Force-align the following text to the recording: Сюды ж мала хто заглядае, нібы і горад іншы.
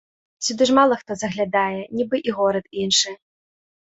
Сюды 0.45 0.63
ж 0.69 0.75
мала 0.77 0.95
хто 1.01 1.17
заглядае, 1.23 1.81
нібы 1.99 2.17
і 2.29 2.35
горад 2.39 2.65
іншы. 2.87 3.13